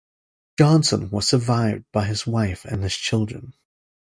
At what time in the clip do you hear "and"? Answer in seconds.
2.65-2.81